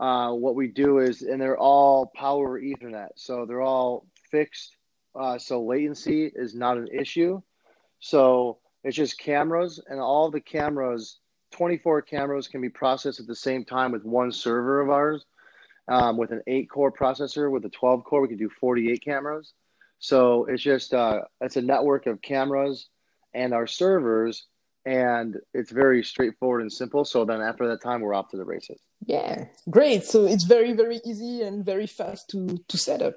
uh, 0.00 0.32
what 0.32 0.54
we 0.54 0.68
do 0.68 0.98
is, 0.98 1.22
and 1.22 1.40
they're 1.40 1.58
all 1.58 2.10
power 2.14 2.60
Ethernet, 2.60 3.10
so 3.16 3.46
they're 3.46 3.62
all 3.62 4.06
fixed. 4.30 4.76
Uh, 5.14 5.38
so 5.38 5.62
latency 5.62 6.30
is 6.34 6.54
not 6.54 6.78
an 6.78 6.88
issue. 6.88 7.40
So 8.00 8.58
it's 8.82 8.96
just 8.96 9.18
cameras, 9.18 9.80
and 9.86 10.00
all 10.00 10.30
the 10.30 10.40
cameras, 10.40 11.20
24 11.52 12.02
cameras, 12.02 12.48
can 12.48 12.60
be 12.60 12.68
processed 12.68 13.20
at 13.20 13.26
the 13.26 13.36
same 13.36 13.64
time 13.64 13.92
with 13.92 14.04
one 14.04 14.32
server 14.32 14.80
of 14.80 14.90
ours. 14.90 15.24
Um, 15.88 16.16
with 16.16 16.30
an 16.30 16.42
eight 16.46 16.70
core 16.70 16.92
processor, 16.92 17.50
with 17.50 17.64
a 17.64 17.68
12 17.68 18.04
core, 18.04 18.22
we 18.22 18.28
can 18.28 18.38
do 18.38 18.48
48 18.60 19.04
cameras. 19.04 19.52
So 19.98 20.46
it's 20.46 20.62
just 20.62 20.94
uh, 20.94 21.22
it's 21.40 21.56
a 21.56 21.62
network 21.62 22.06
of 22.06 22.22
cameras 22.22 22.88
and 23.34 23.54
our 23.54 23.66
servers 23.66 24.46
and 24.84 25.36
it's 25.54 25.70
very 25.70 26.02
straightforward 26.02 26.62
and 26.62 26.72
simple. 26.72 27.04
So 27.04 27.24
then 27.24 27.40
after 27.40 27.68
that 27.68 27.82
time, 27.82 28.00
we're 28.00 28.14
off 28.14 28.30
to 28.30 28.36
the 28.36 28.44
races. 28.44 28.80
Yeah, 29.04 29.46
great. 29.70 30.04
So 30.04 30.26
it's 30.26 30.44
very 30.44 30.72
very 30.72 31.00
easy 31.04 31.42
and 31.42 31.64
very 31.64 31.86
fast 31.86 32.30
to 32.30 32.58
to 32.68 32.78
set 32.78 33.02
up. 33.02 33.14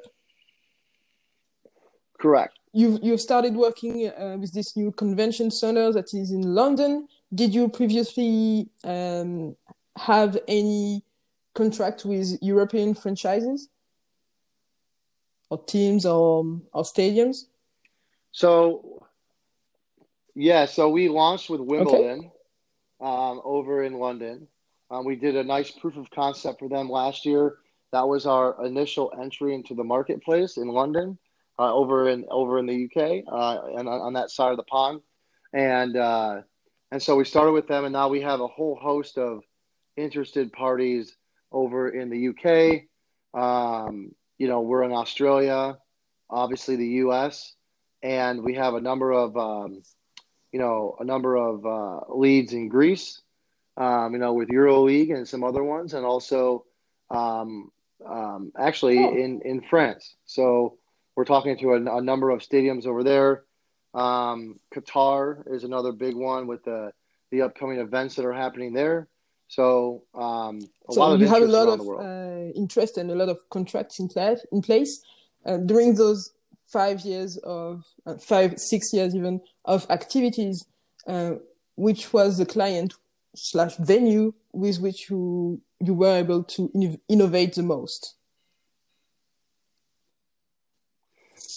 Correct. 2.19 2.57
You've 2.73 2.99
you've 3.01 3.21
started 3.21 3.55
working 3.55 4.07
uh, 4.09 4.37
with 4.39 4.53
this 4.53 4.75
new 4.75 4.91
convention 4.91 5.51
center 5.51 5.91
that 5.93 6.13
is 6.13 6.31
in 6.31 6.41
London. 6.41 7.07
Did 7.33 7.53
you 7.53 7.69
previously 7.69 8.69
um, 8.83 9.55
have 9.97 10.37
any 10.47 11.03
contract 11.53 12.05
with 12.05 12.37
European 12.41 12.93
franchises 12.93 13.69
or 15.49 15.63
teams 15.63 16.05
or 16.05 16.61
or 16.73 16.83
stadiums? 16.83 17.45
So 18.31 19.07
yeah, 20.35 20.65
so 20.65 20.89
we 20.89 21.07
launched 21.09 21.49
with 21.49 21.61
Wimbledon 21.61 22.19
okay. 22.19 22.31
um, 23.01 23.41
over 23.43 23.83
in 23.83 23.93
London. 23.93 24.47
Um, 24.91 25.05
we 25.05 25.15
did 25.15 25.35
a 25.35 25.43
nice 25.43 25.71
proof 25.71 25.97
of 25.97 26.11
concept 26.11 26.59
for 26.59 26.69
them 26.69 26.89
last 26.89 27.25
year. 27.25 27.55
That 27.91 28.07
was 28.07 28.25
our 28.25 28.63
initial 28.65 29.11
entry 29.19 29.55
into 29.55 29.73
the 29.73 29.83
marketplace 29.83 30.57
in 30.57 30.67
London, 30.67 31.17
uh, 31.57 31.73
over 31.73 32.09
in 32.09 32.25
over 32.29 32.59
in 32.59 32.65
the 32.65 32.85
UK, 32.85 33.23
uh, 33.31 33.77
and 33.77 33.87
on, 33.87 34.01
on, 34.01 34.13
that 34.13 34.29
side 34.29 34.51
of 34.51 34.57
the 34.57 34.63
pond, 34.63 35.01
and 35.53 35.95
uh, 35.95 36.41
and 36.91 37.01
so 37.01 37.15
we 37.15 37.23
started 37.23 37.53
with 37.53 37.67
them, 37.67 37.85
and 37.85 37.93
now 37.93 38.09
we 38.09 38.21
have 38.21 38.41
a 38.41 38.47
whole 38.47 38.75
host 38.75 39.17
of 39.17 39.43
interested 39.95 40.51
parties 40.51 41.15
over 41.51 41.89
in 41.89 42.09
the 42.09 42.29
UK. 42.29 42.83
Um, 43.33 44.11
you 44.37 44.47
know, 44.47 44.61
we're 44.61 44.83
in 44.83 44.91
Australia, 44.91 45.77
obviously 46.29 46.75
the 46.75 46.87
US, 46.87 47.55
and 48.03 48.43
we 48.43 48.55
have 48.55 48.73
a 48.73 48.81
number 48.81 49.11
of 49.11 49.37
um, 49.37 49.81
you 50.55 50.61
know, 50.61 50.95
a 51.01 51.03
number 51.03 51.35
of 51.35 51.65
uh, 51.65 51.99
leads 52.15 52.53
in 52.53 52.69
Greece, 52.69 53.21
um, 53.75 54.13
you 54.13 54.19
know, 54.19 54.31
with 54.31 54.47
EuroLeague 54.47 55.13
and 55.13 55.27
some 55.27 55.43
other 55.43 55.61
ones, 55.61 55.93
and 55.93 56.05
also 56.05 56.63
um, 57.09 57.71
um, 58.09 58.53
actually 58.57 58.99
oh. 58.99 59.09
in, 59.09 59.41
in 59.43 59.59
France. 59.69 60.15
So 60.25 60.77
we're 61.13 61.25
talking 61.25 61.57
to 61.57 61.73
a, 61.73 61.97
a 61.97 62.01
number 62.01 62.29
of 62.29 62.39
stadiums 62.39 62.87
over 62.87 63.03
there. 63.03 63.43
Um, 63.93 64.57
Qatar 64.73 65.43
is 65.53 65.65
another 65.65 65.91
big 65.91 66.15
one 66.15 66.47
with 66.47 66.63
the, 66.63 66.93
the 67.31 67.41
upcoming 67.41 67.79
events 67.79 68.15
that 68.15 68.23
are 68.23 68.31
happening 68.31 68.71
there. 68.71 69.09
So, 69.49 70.03
um, 70.13 70.61
a 70.87 70.93
so 70.93 71.01
lot 71.01 71.15
of 71.15 71.19
you 71.19 71.27
have 71.27 71.41
a 71.41 71.47
lot 71.47 71.67
of 71.67 71.81
uh, 71.81 72.53
interest 72.55 72.97
and 72.97 73.11
a 73.11 73.15
lot 73.15 73.27
of 73.27 73.39
contracts 73.49 73.99
in 73.99 74.07
place. 74.07 74.39
In 74.53 74.61
place. 74.61 75.03
Uh, 75.45 75.57
during 75.57 75.95
those 75.95 76.31
five 76.75 76.99
years 77.11 77.37
of 77.37 77.85
uh, 78.05 78.17
five 78.17 78.59
six 78.59 78.91
years 78.93 79.15
even 79.15 79.35
of 79.63 79.79
activities 79.89 80.65
uh, 81.07 81.33
which 81.75 82.11
was 82.11 82.37
the 82.37 82.45
client 82.55 82.93
slash 83.35 83.75
venue 83.77 84.33
with 84.51 84.77
which 84.85 85.09
you 85.09 85.61
you 85.79 85.93
were 85.93 86.17
able 86.23 86.43
to 86.43 86.61
in- 86.73 86.99
innovate 87.15 87.53
the 87.55 87.63
most. 87.63 88.15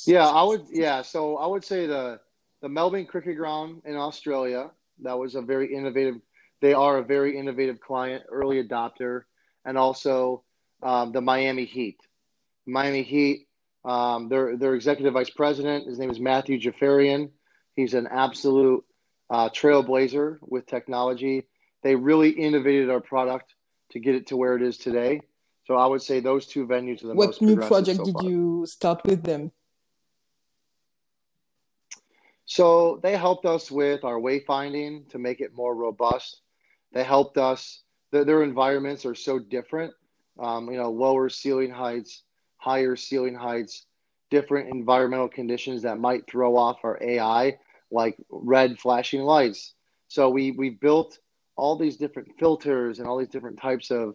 Yeah 0.06 0.26
i 0.40 0.42
would 0.48 0.64
yeah 0.84 1.02
so 1.02 1.20
i 1.44 1.46
would 1.52 1.64
say 1.64 1.80
the 1.94 2.20
the 2.62 2.68
melbourne 2.68 3.06
cricket 3.12 3.36
ground 3.36 3.82
in 3.90 3.96
australia 4.08 4.62
that 5.06 5.16
was 5.22 5.34
a 5.34 5.42
very 5.52 5.68
innovative 5.78 6.16
they 6.64 6.74
are 6.84 6.94
a 6.98 7.04
very 7.14 7.32
innovative 7.40 7.78
client 7.88 8.22
early 8.38 8.58
adopter 8.64 9.14
and 9.64 9.76
also 9.76 10.42
um, 10.82 11.12
the 11.12 11.20
miami 11.20 11.64
heat. 11.64 11.98
Miami 12.66 13.02
heat 13.02 13.47
um, 13.88 14.28
their 14.28 14.56
their 14.58 14.74
executive 14.74 15.14
vice 15.14 15.30
president, 15.30 15.86
his 15.86 15.98
name 15.98 16.10
is 16.10 16.20
Matthew 16.20 16.60
Jafarian. 16.60 17.30
He's 17.74 17.94
an 17.94 18.06
absolute 18.06 18.84
uh, 19.30 19.48
Trailblazer 19.48 20.36
with 20.42 20.66
technology. 20.66 21.46
They 21.82 21.96
really 21.96 22.28
innovated 22.28 22.90
our 22.90 23.00
product 23.00 23.54
to 23.92 23.98
get 23.98 24.14
it 24.14 24.26
to 24.26 24.36
where 24.36 24.56
it 24.56 24.62
is 24.62 24.76
today. 24.76 25.22
So 25.66 25.76
I 25.76 25.86
would 25.86 26.02
say 26.02 26.20
those 26.20 26.46
two 26.46 26.66
venues 26.66 27.02
are 27.02 27.08
the 27.08 27.14
what 27.14 27.28
most. 27.28 27.40
What 27.40 27.48
new 27.48 27.56
project 27.56 27.98
so 27.98 28.04
did 28.04 28.14
far. 28.14 28.24
you 28.24 28.66
start 28.66 29.00
with 29.06 29.22
them? 29.22 29.52
So 32.44 33.00
they 33.02 33.16
helped 33.16 33.46
us 33.46 33.70
with 33.70 34.04
our 34.04 34.18
wayfinding 34.20 35.08
to 35.10 35.18
make 35.18 35.40
it 35.40 35.54
more 35.54 35.74
robust. 35.74 36.42
They 36.92 37.04
helped 37.04 37.38
us. 37.38 37.82
Their, 38.10 38.24
their 38.24 38.42
environments 38.42 39.06
are 39.06 39.14
so 39.14 39.38
different. 39.38 39.94
Um, 40.38 40.70
you 40.70 40.76
know, 40.76 40.90
lower 40.90 41.30
ceiling 41.30 41.70
heights, 41.70 42.22
higher 42.58 42.96
ceiling 42.96 43.34
heights, 43.34 43.86
different 44.30 44.68
environmental 44.72 45.28
conditions 45.28 45.82
that 45.82 45.98
might 45.98 46.28
throw 46.30 46.56
off 46.56 46.78
our 46.84 46.98
AI, 47.02 47.56
like 47.90 48.16
red 48.30 48.78
flashing 48.78 49.22
lights. 49.22 49.74
So 50.08 50.28
we 50.28 50.52
we 50.52 50.70
built 50.70 51.18
all 51.56 51.76
these 51.76 51.96
different 51.96 52.28
filters 52.38 52.98
and 52.98 53.08
all 53.08 53.18
these 53.18 53.28
different 53.28 53.58
types 53.58 53.90
of 53.90 54.14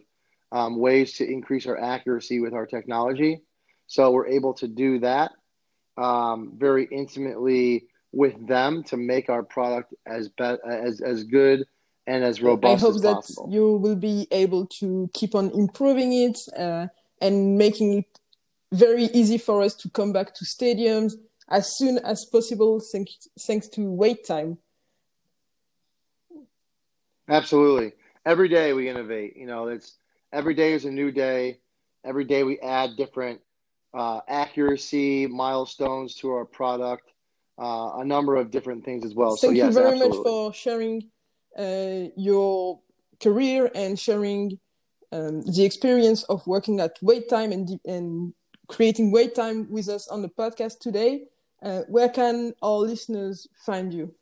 um, 0.52 0.78
ways 0.78 1.14
to 1.14 1.30
increase 1.30 1.66
our 1.66 1.78
accuracy 1.78 2.40
with 2.40 2.54
our 2.54 2.66
technology. 2.66 3.42
So 3.86 4.10
we're 4.12 4.28
able 4.28 4.54
to 4.54 4.68
do 4.68 5.00
that 5.00 5.32
um, 5.96 6.52
very 6.56 6.88
intimately 6.90 7.86
with 8.12 8.46
them 8.46 8.82
to 8.84 8.96
make 8.96 9.28
our 9.28 9.42
product 9.42 9.94
as 10.06 10.28
be- 10.28 10.58
as 10.66 11.00
as 11.00 11.24
good 11.24 11.66
and 12.06 12.22
as 12.22 12.40
robust 12.40 12.84
I 12.84 12.86
hope 12.86 13.02
that 13.02 13.14
possible. 13.14 13.48
you 13.50 13.76
will 13.76 13.96
be 13.96 14.28
able 14.30 14.66
to 14.78 15.10
keep 15.12 15.34
on 15.34 15.50
improving 15.50 16.12
it 16.12 16.38
uh, 16.56 16.88
and 17.20 17.58
making 17.58 17.98
it 17.98 18.20
very 18.74 19.04
easy 19.04 19.38
for 19.38 19.62
us 19.62 19.74
to 19.74 19.90
come 19.90 20.12
back 20.12 20.34
to 20.34 20.44
stadiums 20.44 21.14
as 21.48 21.76
soon 21.76 21.98
as 21.98 22.24
possible 22.24 22.80
thanks, 22.92 23.28
thanks 23.40 23.68
to 23.68 23.90
wait 23.90 24.26
time. 24.26 24.58
Absolutely. 27.28 27.92
Every 28.26 28.48
day 28.48 28.72
we 28.72 28.88
innovate. 28.88 29.36
You 29.36 29.46
know, 29.46 29.68
it's 29.68 29.96
every 30.32 30.54
day 30.54 30.72
is 30.72 30.84
a 30.84 30.90
new 30.90 31.10
day. 31.10 31.58
Every 32.04 32.24
day 32.24 32.42
we 32.42 32.58
add 32.60 32.96
different 32.96 33.40
uh, 33.94 34.20
accuracy 34.28 35.26
milestones 35.26 36.14
to 36.16 36.30
our 36.30 36.44
product 36.44 37.14
uh, 37.58 37.98
a 37.98 38.04
number 38.04 38.36
of 38.36 38.50
different 38.50 38.84
things 38.84 39.04
as 39.04 39.14
well. 39.14 39.36
Thank 39.36 39.40
so, 39.40 39.50
yes, 39.50 39.66
you 39.66 39.72
very 39.72 39.92
absolutely. 39.92 40.18
much 40.18 40.26
for 40.26 40.52
sharing 40.52 41.02
uh, 41.56 42.10
your 42.16 42.80
career 43.22 43.70
and 43.74 43.98
sharing 43.98 44.58
um, 45.12 45.42
the 45.42 45.64
experience 45.64 46.24
of 46.24 46.46
working 46.46 46.80
at 46.80 46.96
Wait 47.00 47.28
Time 47.28 47.52
and, 47.52 47.78
and 47.86 48.34
creating 48.66 49.10
Wait 49.10 49.34
Time 49.34 49.70
with 49.70 49.88
us 49.88 50.08
on 50.08 50.22
the 50.22 50.28
podcast 50.28 50.78
today. 50.78 51.24
Uh, 51.62 51.82
where 51.88 52.08
can 52.08 52.52
our 52.62 52.78
listeners 52.78 53.48
find 53.64 53.92
you? 53.92 54.14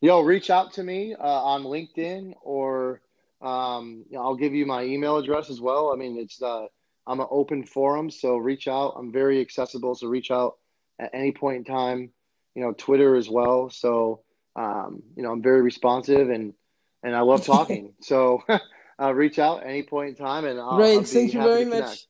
Yo, 0.00 0.20
reach 0.20 0.50
out 0.50 0.72
to 0.74 0.82
me 0.82 1.14
uh, 1.14 1.26
on 1.26 1.64
LinkedIn 1.64 2.34
or 2.42 3.00
um, 3.42 4.04
you 4.10 4.16
know, 4.16 4.22
I'll 4.22 4.36
give 4.36 4.54
you 4.54 4.66
my 4.66 4.82
email 4.82 5.16
address 5.18 5.50
as 5.50 5.60
well. 5.60 5.92
I 5.92 5.96
mean, 5.96 6.18
it's 6.18 6.42
uh, 6.42 6.66
I'm 7.06 7.20
an 7.20 7.26
open 7.30 7.64
forum, 7.64 8.10
so 8.10 8.36
reach 8.36 8.68
out. 8.68 8.94
I'm 8.96 9.12
very 9.12 9.40
accessible, 9.40 9.94
so 9.94 10.06
reach 10.06 10.30
out 10.30 10.56
at 10.98 11.10
any 11.12 11.32
point 11.32 11.58
in 11.58 11.64
time. 11.64 12.10
You 12.54 12.62
know, 12.62 12.72
Twitter 12.72 13.16
as 13.16 13.28
well. 13.28 13.68
So, 13.68 14.22
um, 14.56 15.02
you 15.14 15.22
know, 15.22 15.32
I'm 15.32 15.42
very 15.42 15.62
responsive 15.62 16.30
and 16.30 16.54
and 17.02 17.14
I 17.14 17.20
love 17.20 17.44
talking. 17.46 17.92
so, 18.00 18.42
uh, 19.00 19.12
reach 19.14 19.38
out 19.38 19.64
any 19.64 19.82
point 19.82 20.10
in 20.10 20.14
time, 20.14 20.44
and 20.44 20.58
I'll, 20.58 20.76
Great. 20.76 20.96
I'll 20.96 21.02
Thank 21.04 21.34
you 21.34 21.42
very 21.42 21.64
much. 21.64 22.06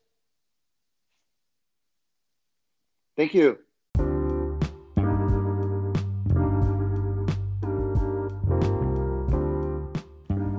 Thank 3.17 3.35
you. 3.35 3.59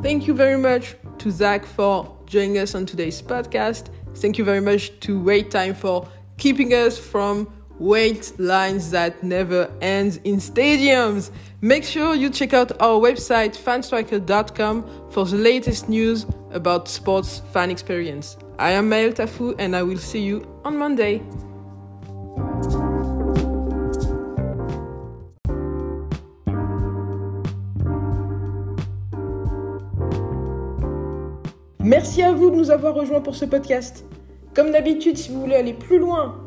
Thank 0.01 0.25
you 0.25 0.33
very 0.33 0.57
much 0.57 0.95
to 1.17 1.31
Zach 1.31 1.65
for 1.65 2.17
joining 2.25 2.57
us 2.59 2.75
on 2.75 2.85
today's 2.85 3.21
podcast. 3.21 3.89
Thank 4.15 4.37
you 4.37 4.45
very 4.45 4.61
much 4.61 4.99
to 5.01 5.21
Wait 5.21 5.51
Time 5.51 5.75
for 5.75 6.07
keeping 6.37 6.73
us 6.73 6.97
from 6.97 7.51
wait 7.79 8.33
lines 8.39 8.91
that 8.91 9.23
never 9.23 9.69
end 9.81 10.19
in 10.23 10.37
stadiums. 10.37 11.31
Make 11.61 11.83
sure 11.83 12.15
you 12.15 12.29
check 12.29 12.53
out 12.53 12.79
our 12.81 12.99
website 12.99 13.55
fanstriker.com 13.57 15.09
for 15.09 15.25
the 15.25 15.37
latest 15.37 15.89
news 15.89 16.25
about 16.51 16.87
sports 16.87 17.41
fan 17.51 17.71
experience. 17.71 18.37
I 18.59 18.71
am 18.71 18.89
Maël 18.89 19.13
Tafu 19.13 19.55
and 19.59 19.75
I 19.75 19.83
will 19.83 19.99
see 19.99 20.21
you 20.21 20.45
on 20.63 20.77
Monday. 20.77 21.21
Merci 31.79 32.21
à 32.21 32.33
vous 32.33 32.49
de 32.49 32.55
nous 32.57 32.69
avoir 32.69 32.93
rejoints 32.93 33.21
pour 33.21 33.35
ce 33.35 33.45
podcast. 33.45 34.03
Comme 34.53 34.71
d'habitude, 34.71 35.17
si 35.17 35.31
vous 35.31 35.39
voulez 35.39 35.55
aller 35.55 35.73
plus 35.73 35.99
loin 35.99 36.46